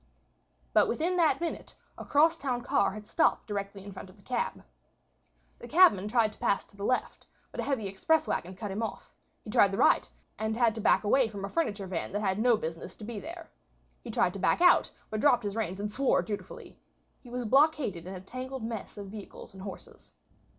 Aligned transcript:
But 0.73 0.87
within 0.87 1.15
that 1.17 1.39
minute 1.39 1.75
a 1.95 2.03
crosstown 2.03 2.61
car 2.63 2.89
had 2.93 3.05
stopped 3.05 3.45
directly 3.45 3.83
in 3.85 3.91
front 3.91 4.09
of 4.09 4.17
the 4.17 4.23
cab. 4.23 4.63
The 5.59 5.67
cabman 5.67 6.07
tried 6.07 6.31
to 6.33 6.39
pass 6.39 6.65
to 6.65 6.75
the 6.75 6.83
left, 6.83 7.27
but 7.51 7.59
a 7.59 7.63
heavy 7.63 7.87
express 7.87 8.27
wagon 8.27 8.55
cut 8.55 8.71
him 8.71 8.81
off. 8.81 9.13
He 9.43 9.51
tried 9.51 9.71
the 9.71 9.77
right, 9.77 10.09
and 10.39 10.57
had 10.57 10.73
to 10.73 10.81
back 10.81 11.03
away 11.03 11.27
from 11.29 11.45
a 11.45 11.49
furniture 11.49 11.85
van 11.85 12.13
that 12.13 12.21
had 12.21 12.39
no 12.39 12.57
business 12.57 12.95
to 12.95 13.03
be 13.03 13.19
there. 13.19 13.51
He 14.03 14.09
tried 14.09 14.33
to 14.33 14.39
back 14.39 14.59
out, 14.59 14.89
but 15.11 15.19
dropped 15.19 15.43
his 15.43 15.55
reins 15.55 15.79
and 15.79 15.91
swore 15.91 16.23
dutifully. 16.23 16.79
He 17.21 17.29
was 17.29 17.45
blockaded 17.45 18.07
in 18.07 18.15
a 18.15 18.21
tangled 18.21 18.63
mess 18.63 18.97
of 18.97 19.05
vehicles 19.09 19.53
and 19.53 19.61
horses. 19.61 20.13